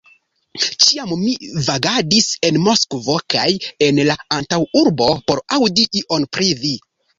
Ĉiam 0.85 1.11
mi 1.23 1.33
vagadis 1.67 2.29
en 2.49 2.57
Moskvo 2.69 3.19
kaj 3.35 3.45
en 3.89 4.01
la 4.09 4.17
antaŭurbo, 4.41 5.13
por 5.31 5.45
aŭdi 5.61 5.89
ion 6.05 6.29
pri 6.35 6.53
vi! 6.67 6.77